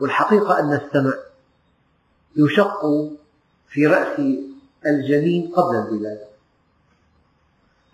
[0.01, 1.12] والحقيقة أن السمع
[2.37, 2.81] يشق
[3.68, 4.20] في رأس
[4.87, 6.27] الجنين قبل الولادة.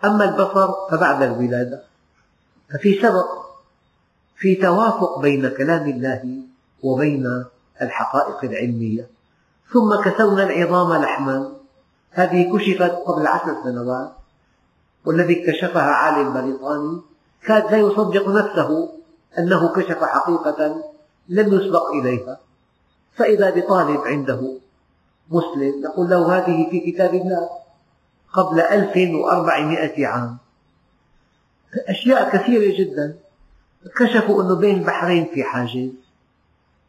[0.03, 1.88] أما البصر فبعد الولادة.
[2.73, 3.39] ففي سبق
[4.37, 6.37] في توافق بين كلام الله
[6.83, 7.45] وبين
[7.81, 9.07] الحقائق العلمية.
[9.73, 11.51] ثم كسونا العظام لحما.
[12.11, 14.11] هذه كشفت قبل عشر سنوات
[15.05, 17.01] والذي اكتشفها عالم بريطاني.
[17.45, 18.89] كاد لا يصدق نفسه
[19.37, 20.83] أنه كشف حقيقة
[21.29, 22.39] لم يسبق إليها.
[23.15, 24.41] فإذا بطالب عنده
[25.29, 27.49] مسلم يقول له هذه في كتاب الله.
[28.33, 30.37] قبل ألف وأربعمائة عام.
[31.87, 33.15] أشياء كثيرة جدا.
[33.99, 35.89] كشفوا أنه بين البحرين في حاجز.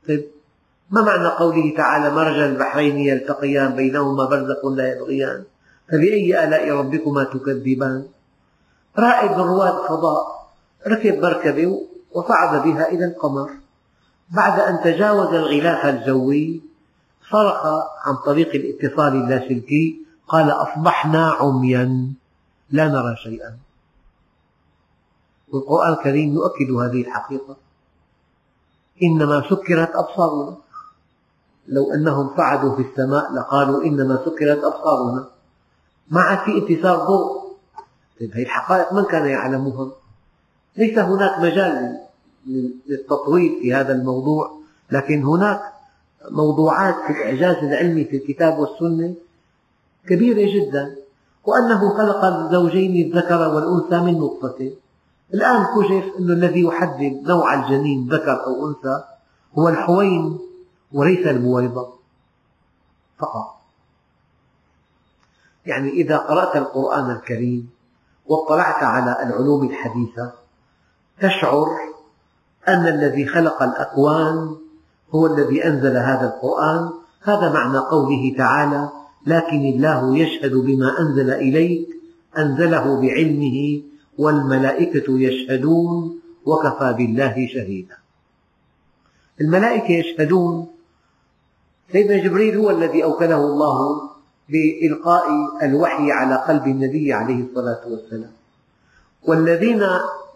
[0.09, 0.25] طيب
[0.90, 5.45] ما معنى قوله تعالى مرج البحرين يلتقيان بينهما برزخ لا يبغيان؟
[5.88, 8.07] فبأي آلاء ربكما تكذبان؟
[8.99, 10.51] رائد من رواد الفضاء
[10.87, 11.81] ركب مركبة
[12.12, 13.51] وصعد بها إلى القمر.
[14.31, 16.61] بعد أن تجاوز الغلاف الجوي
[17.31, 17.66] صرخ
[18.07, 19.97] عن طريق الاتصال اللاسلكي
[20.29, 22.12] قال أصبحنا عميا.
[22.71, 23.57] لا نرى شيئا.
[25.52, 27.56] والقرآن الكريم يؤكد هذه الحقيقة.
[29.02, 30.56] إنما سكرت أبصارنا.
[31.68, 35.28] لو أنهم صعدوا في السماء لقالوا إنما سكرت أبصارنا.
[36.10, 37.40] ما عاد في اتصال ضوء.
[38.20, 39.90] طيب هذه الحقائق من كان يعلمها؟
[40.76, 42.00] ليس هناك مجال
[42.86, 44.50] للتطويل في هذا الموضوع
[44.90, 45.60] لكن هناك
[46.30, 49.14] موضوعات في الإعجاز العلمي في الكتاب والسنة
[50.08, 50.96] كبيرة جدا.
[51.44, 54.72] وأنه خلق الزوجين الذكر والأنثى من نطفة.
[55.35, 59.05] الآن كشف أن الذي يحدد نوع الجنين ذكر أو أنثى
[59.59, 60.38] هو الحوين
[60.93, 61.88] وليس البويضة
[63.19, 63.61] فقط.
[65.66, 67.71] يعني إذا قرأت القرآن الكريم
[68.27, 70.33] واطلعت على العلوم الحديثة
[71.21, 71.66] تشعر
[72.69, 74.57] أن الذي خلق الأكوان
[75.14, 76.91] هو الذي أنزل هذا القرآن.
[77.22, 78.89] هذا معنى قوله تعالى
[79.26, 81.89] لكن الله يشهد بما أنزل إليك
[82.39, 83.83] أنزله بعلمه
[84.21, 87.97] والملائكة يشهدون وكفى بالله شهيدا.
[89.41, 90.66] الملائكة يشهدون.
[91.93, 94.11] سيدنا جبريل هو الذي أوكله الله
[94.49, 95.25] بإلقاء
[95.62, 98.33] الوحي على قلب النبي عليه الصلاة والسلام.
[99.23, 99.83] والذين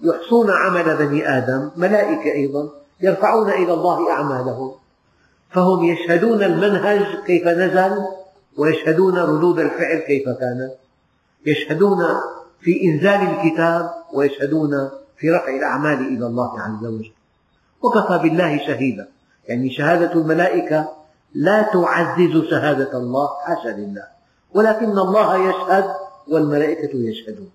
[0.02, 2.68] يحصون عمل بني آدم ملائكة أيضا
[3.00, 4.72] يرفعون إلى الله أعمالهم.
[5.50, 7.98] فهم يشهدون المنهج كيف نزل
[8.56, 10.72] ويشهدون ردود الفعل كيف كانت
[11.46, 12.04] يشهدون
[12.64, 17.12] في إنزال الكتاب ويشهدون في رفع الأعمال إلى الله عز وجل.
[17.82, 19.08] وكفى بالله شهيدا.
[19.48, 20.92] يعني شهادة الملائكة
[21.34, 24.06] لا تعزز شهادة الله حاشا لله.
[24.54, 25.94] ولكن الله يشهد
[26.28, 27.50] والملائكة يشهدون.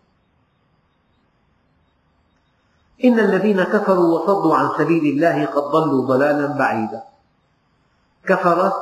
[3.03, 7.03] إن الذين كفروا وصدوا عن سبيل الله قد ضلوا ضلالا بعيدا.
[8.25, 8.73] كفر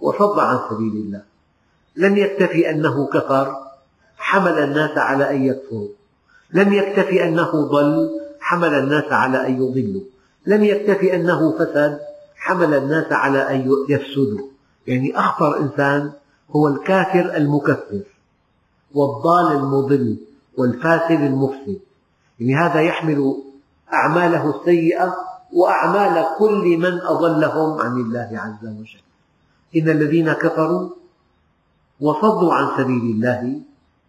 [0.00, 1.22] وصد عن سبيل الله.
[1.96, 3.67] لم يكتفي أنه كفر.
[4.28, 5.88] حمل الناس على أن يكفروا.
[6.52, 8.10] لم يكتفي أنه ضل
[8.40, 10.02] حمل الناس على أن يضلوا.
[10.46, 11.98] لم يكتفي أنه فسد
[12.36, 14.48] حمل الناس على أن يفسدوا.
[14.86, 16.12] يعني أخطر إنسان
[16.50, 18.02] هو الكافر المكفر
[18.94, 20.16] والضال المضل
[20.58, 21.80] والفاسد المفسد.
[22.40, 23.34] يعني هذا يحمل
[23.92, 25.14] أعماله السيئة
[25.52, 29.02] وأعمال كل من أضلهم عن الله عز وجل.
[29.76, 30.90] إن الذين كفروا
[32.00, 33.67] وصدوا عن سبيل الله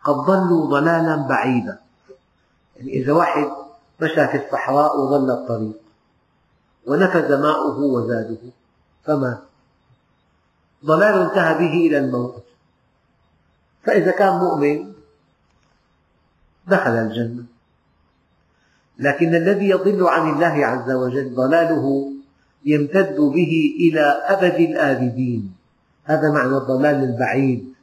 [0.10, 1.80] قد ضلوا ضلالا بعيدا.
[2.76, 3.51] يعني إذا واحد
[4.01, 5.78] مشى في الصحراء وضل الطريق
[6.88, 8.38] ونفذ ماؤه وزاده
[9.03, 9.39] فمات
[10.86, 12.43] ضلال انتهى به إلى الموت.
[13.84, 14.93] فإذا كان مؤمن
[16.68, 17.43] دخل الجنة.
[18.99, 22.12] لكن الذي يضل عن الله عز وجل ضلاله
[22.66, 25.53] يمتد به إلى أبد الآبدين.
[26.03, 27.74] هذا معنى الضلال البعيد.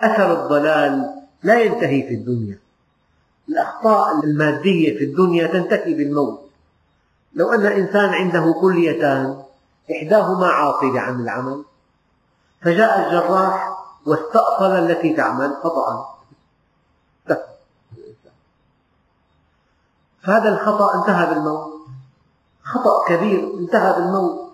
[0.00, 2.58] أثر الضلال لا ينتهي في الدنيا.
[3.48, 6.40] الأخطاء المادية في الدنيا تنتهي بالموت.
[7.34, 9.42] لو أن إنسان عنده كليتان
[9.92, 11.64] إحداهما عاطلة عن العمل
[12.62, 13.76] فجاء الجراح
[14.06, 16.14] واستأصل التي تعمل خطأ.
[20.22, 21.72] فهذا الخطأ انتهى بالموت.
[22.62, 24.52] خطأ كبير انتهى بالموت.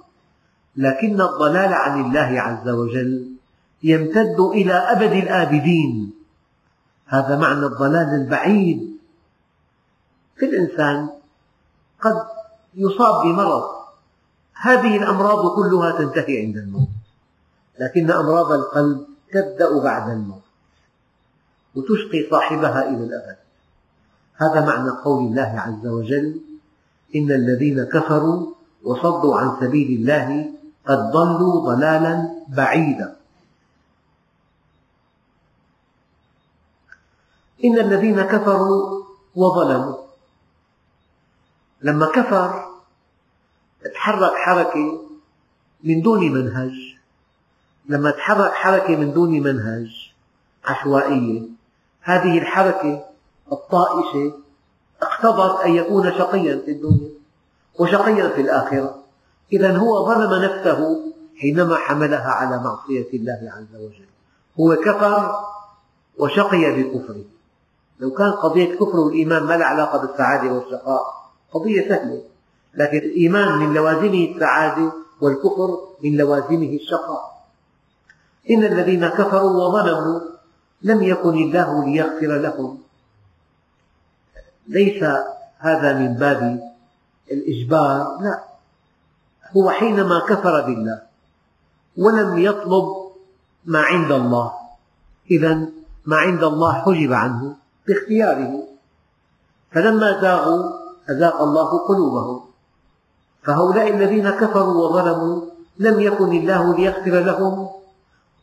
[0.76, 3.30] لكن الضلال عن الله عز وجل
[3.82, 6.19] يمتد إلى أبد الآبدين.
[7.11, 8.90] هذا معنى الضلال البعيد.
[10.36, 11.08] في الإنسان
[12.00, 12.16] قد
[12.74, 13.64] يصاب بمرض
[14.61, 16.88] هذه الأمراض كلها تنتهي عند الموت
[17.80, 20.42] لكن أمراض القلب تبدأ بعد الموت
[21.74, 23.36] وتشقي صاحبها إلى الأبد.
[24.36, 26.40] هذا معنى قول الله عز وجل
[27.16, 28.46] إن الذين كفروا
[28.84, 30.52] وصدوا عن سبيل الله
[30.86, 33.16] قد ضلوا ضلالا بعيدا.
[37.64, 39.04] إن الذين كفروا
[39.34, 39.96] وظلموا.
[41.82, 42.70] لما كفر
[43.94, 45.00] تحرك حركة
[45.84, 46.72] من دون منهج.
[47.88, 50.12] لما تحرك حركة من دون منهج
[50.64, 51.42] عشوائية
[52.00, 53.04] هذه الحركة
[53.52, 54.32] الطائشة
[55.02, 57.11] اقتضت أن يكون شقيا في الدنيا
[57.78, 59.02] وشقيا في الآخرة.
[59.52, 61.00] إذا هو ظلم نفسه
[61.36, 64.06] حينما حملها على معصية الله عز وجل.
[64.61, 65.34] هو كفر
[66.18, 67.24] وشقي بكفره.
[68.01, 71.03] لو كان قضية كفر والإيمان ما لها علاقة بالسعادة والشقاء
[71.53, 72.22] قضية سهلة.
[72.74, 77.46] لكن الإيمان من لوازمه السعادة والكفر من لوازمه الشقاء.
[78.51, 80.20] إن الذين كفروا وظلموا
[80.82, 82.78] لم يكن الله ليغفر لهم.
[84.68, 85.05] ليس
[85.59, 86.61] هذا من باب
[87.32, 88.44] الإجبار لا.
[89.57, 91.03] هو حينما كفر بالله
[91.96, 92.84] ولم يطلب
[93.64, 94.53] ما عند الله.
[95.30, 95.68] إذا
[96.07, 97.57] ما عند الله حجب عنه.
[97.88, 98.62] باختياره.
[99.72, 100.72] فلما زاغوا
[101.10, 102.40] أزاغ الله قلوبهم.
[103.42, 105.42] فهؤلاء الذين كفروا وظلموا
[105.78, 107.70] لم يكن الله ليغفر لهم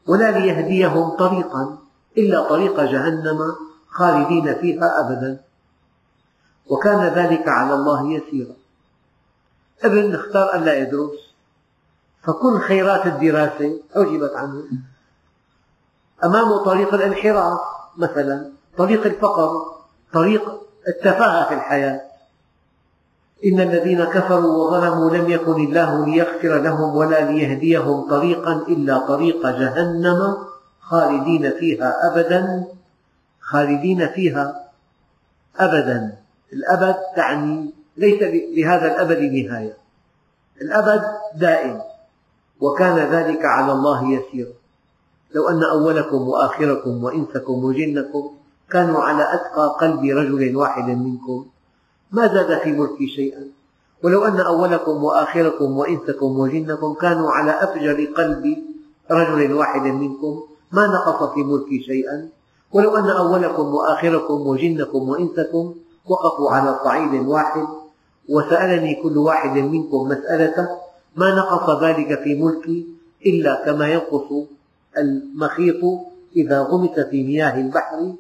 [0.08, 1.78] ولا ليهديهم طريقا
[2.18, 3.56] إلا طريق جهنم
[3.90, 5.42] خالدين فيها أبدا.
[6.70, 8.56] وكان ذلك على الله يسيرا.
[9.84, 11.20] ابن اختار أن لا يدرس.
[12.24, 14.64] فكل خيرات الدراسة حجبت عنه.
[16.24, 17.60] أمامه طريق الانحراف
[17.98, 18.57] مثلا.
[18.78, 19.78] طريق الفقر
[20.14, 22.02] طريق التفاهة في الحياة.
[23.46, 30.38] إن الذين كفروا وظلموا لم يكن الله ليغفر لهم ولا ليهديهم طريقا إلا طريق جهنم
[30.82, 32.66] خالدين فيها أبدا
[33.42, 34.70] خالدين فيها
[35.60, 36.18] أبدا.
[36.54, 38.22] الأبد تعني ليس
[38.58, 39.78] لهذا الأبد نهاية.
[40.62, 41.04] الأبد
[41.36, 41.82] دائم
[42.60, 44.54] وكان ذلك على الله يسيرا.
[45.36, 48.38] لو أن أولكم وآخركم وإنسكم وجنكم
[48.72, 51.46] كانوا على أتقى قلب رجل واحد منكم.
[52.12, 53.48] ما زاد في ملكي شيئا.
[54.04, 58.58] ولو أن أولكم وآخركم وإنسكم وجنكم كانوا على أفجر قلب
[59.12, 60.44] رجل واحد منكم.
[60.72, 62.30] ما نقص في ملكي شيئا.
[62.74, 65.76] ولو أن أولكم وآخركم وجنكم وإنسكم
[66.08, 67.68] وقفوا على صعيد واحد
[68.30, 70.80] وسألني كل واحد منكم مسألة
[71.16, 72.88] ما نقص ذلك في ملكي
[73.26, 74.48] إلا كما ينقص
[74.98, 75.82] المخيط
[76.36, 78.14] إذا غمس في مياه البحر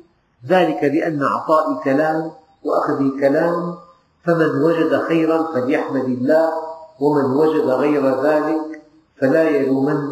[0.45, 2.31] ذلك لأن عطائي كلام
[2.63, 3.75] وأخذي كلام
[4.23, 6.53] فمن وجد خيرا فليحمد الله
[6.99, 8.81] ومن وجد غير ذلك
[9.21, 10.09] فلا يلومن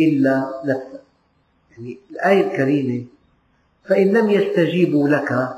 [0.00, 1.00] إلا نفسه.
[1.70, 3.06] يعني الآية الكريمة
[3.88, 5.48] فإن لم يستجيبوا لك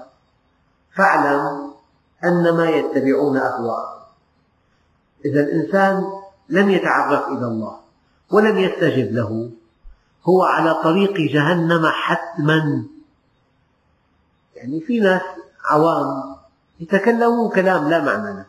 [0.96, 1.70] فاعلم
[2.24, 3.98] أنما يتبعون أهواءهم
[5.24, 6.04] إذا الإنسان
[6.48, 7.76] لم يتعرف إلى الله
[8.30, 9.50] ولم يستجب له
[10.24, 12.84] هو على طريق جهنم حتما.
[14.58, 15.22] يعني في ناس
[15.70, 16.36] عوام
[16.80, 18.46] يتكلمون كلام لا معنى له.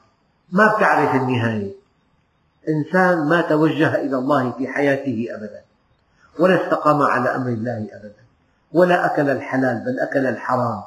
[0.51, 1.74] ما بتعرف النهاية.
[2.70, 5.62] إنسان ما توجه إلى الله في حياته أبدا
[6.39, 8.24] ولا استقام على أمر الله أبدا
[8.74, 10.82] ولا أكل الحلال بل أكل الحرام.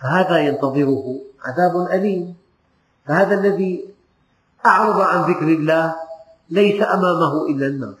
[0.00, 2.34] فهذا ينتظره عذاب أليم.
[3.06, 3.94] فهذا الذي
[4.66, 5.94] أعرض عن ذكر الله
[6.50, 7.94] ليس أمامه إلا النار.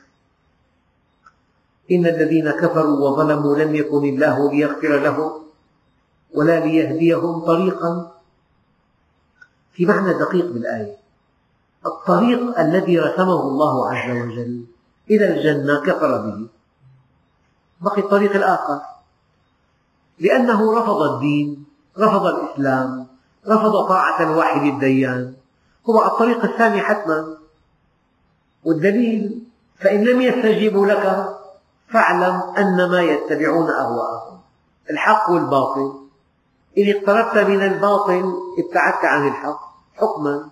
[1.90, 5.47] إن الذين كفروا وظلموا لم يكن الله ليغفر لهم
[6.34, 8.12] ولا ليهديهم طريقا.
[9.72, 10.96] في معنى دقيق بالآية
[11.86, 14.64] الطريق الذي رسمه الله عز وجل
[15.10, 16.48] إلى الجنة كفر به.
[17.80, 18.80] بقي الطريق الآخر؟
[20.18, 21.66] لأنه رفض الدين
[21.98, 23.06] رفض الإسلام
[23.48, 25.34] رفض طاعة الواحد الديان.
[25.90, 27.36] هو على الطريق الثاني حتما.
[28.64, 29.42] والدليل
[29.78, 31.36] فإن لم يستجيبوا لك
[31.88, 34.40] فاعلم أنما يتبعون أهواءهم
[34.90, 36.07] الحق والباطل.
[36.78, 39.60] إن اقتربت من الباطل ابتعدت عن الحق.
[39.94, 40.48] حكما.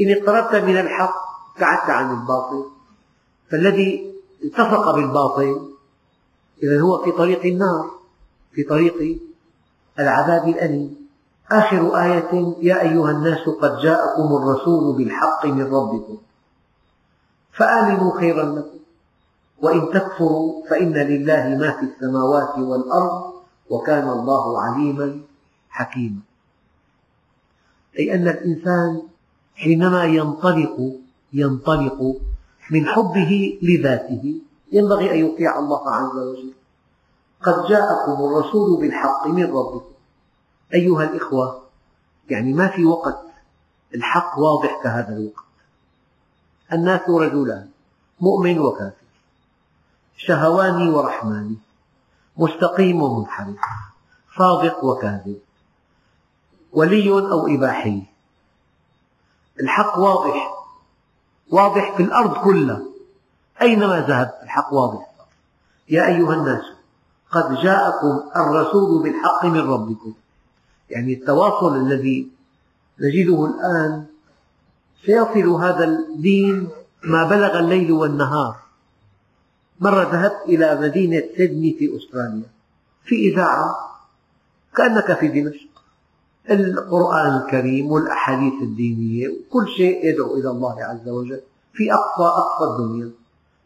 [0.00, 1.14] إن اقتربت من الحق
[1.54, 2.64] ابتعدت عن الباطل.
[3.50, 5.72] فالذي التصق بالباطل
[6.62, 7.90] إذا هو في طريق النار
[8.52, 9.18] في طريق
[9.98, 11.08] العذاب الأليم.
[11.50, 16.18] آخر آية يا أيها الناس قد جاءكم الرسول بالحق من ربكم.
[17.52, 18.78] فآمنوا خيرا لكم.
[19.62, 23.31] وإن تكفروا فإن لله ما في السماوات والأرض.
[23.72, 25.20] وكان الله عليما
[25.70, 26.20] حكيما.
[27.98, 29.02] أي أن الإنسان
[29.54, 30.76] حينما ينطلق
[31.32, 32.00] ينطلق
[32.70, 34.40] من حبه لذاته
[34.72, 36.52] ينبغي أن يطيع الله عز وجل.
[37.42, 39.92] قد جاءكم الرسول بالحق من ربكم.
[40.74, 41.62] أيها الإخوة
[42.30, 43.24] يعني ما في وقت
[43.94, 45.44] الحق واضح كهذا الوقت.
[46.72, 47.68] الناس رجلان
[48.20, 49.06] مؤمن وكافر.
[50.16, 51.56] شهواني ورحماني.
[52.36, 53.56] مستقيم ومنحرف
[54.38, 55.38] صادق وكاذب
[56.72, 58.02] ولي أو إباحي.
[59.60, 60.52] الحق واضح
[61.50, 62.82] واضح في الأرض كلها.
[63.62, 65.10] أينما ذهب الحق واضح؟
[65.88, 66.64] يا أيها الناس
[67.30, 70.12] قد جاءكم الرسول بالحق من ربكم.
[70.90, 72.30] يعني التواصل الذي
[73.00, 74.06] نجده الآن
[75.06, 76.68] سيصل هذا الدين
[77.04, 78.56] ما بلغ الليل والنهار.
[79.82, 82.48] مرة ذهبت إلى مدينة سيدني في أستراليا
[83.04, 83.76] في إذاعة
[84.76, 85.72] كأنك في دمشق.
[86.50, 91.40] القرآن الكريم والأحاديث الدينية وكل شيء يدعو إلى الله عز وجل
[91.72, 93.10] في أقصى أقصى الدنيا.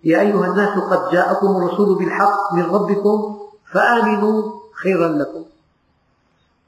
[0.05, 3.39] يا أيها الناس قد جاءكم الرسول بالحق من ربكم
[3.73, 4.53] فآمنوا
[4.83, 5.45] خيرا لكم.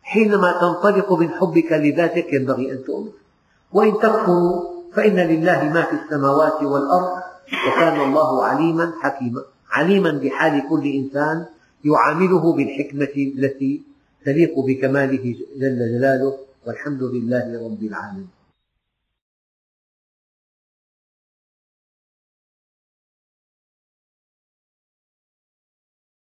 [0.03, 3.11] حينما تنطلق من حبك لذاتك ينبغي أن تؤمن
[3.73, 9.43] وإن تكفروا فإن لله ما في السماوات والأرض وكان الله عليما حكيما.
[9.71, 11.47] عليما بحال كل إنسان
[11.85, 13.83] يعامله بالحكمة التي
[14.25, 15.25] تليق بكماله
[15.57, 18.38] جل جلاله والحمد لله رب العالمين.